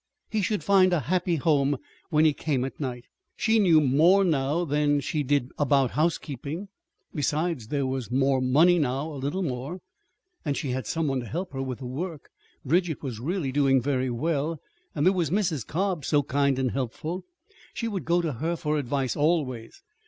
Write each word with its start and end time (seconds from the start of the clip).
He 0.31 0.41
should 0.41 0.63
find 0.63 0.93
a 0.93 1.01
happy 1.01 1.35
home 1.35 1.77
when 2.09 2.25
he 2.25 2.33
came 2.33 2.65
at 2.65 2.79
night. 2.79 3.03
She 3.35 3.59
knew 3.59 3.79
more, 3.79 4.23
now, 4.23 4.65
than 4.65 4.99
she 4.99 5.21
did, 5.21 5.51
about 5.59 5.91
housekeeping. 5.91 6.69
Besides, 7.13 7.67
there 7.67 7.85
was 7.85 8.09
more 8.09 8.41
money 8.41 8.79
now, 8.79 9.13
a 9.13 9.13
little 9.13 9.43
more, 9.43 9.79
and 10.43 10.57
she 10.57 10.71
had 10.71 10.87
some 10.87 11.05
one 11.05 11.19
to 11.19 11.27
help 11.27 11.53
her 11.53 11.61
with 11.61 11.77
the 11.77 11.85
work. 11.85 12.31
Bridget 12.65 13.03
was 13.03 13.19
really 13.19 13.51
doing 13.51 13.79
very 13.79 14.09
well; 14.09 14.59
and 14.95 15.05
there 15.05 15.13
was 15.13 15.29
Mrs. 15.29 15.67
Cobb, 15.67 16.03
so 16.03 16.23
kind 16.23 16.57
and 16.57 16.71
helpful. 16.71 17.23
She 17.75 17.87
would 17.87 18.03
go 18.05 18.23
to 18.23 18.33
her 18.33 18.55
for 18.55 18.79
advice 18.79 19.15
always. 19.15 19.83